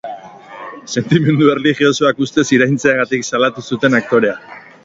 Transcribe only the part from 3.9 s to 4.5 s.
aktorea.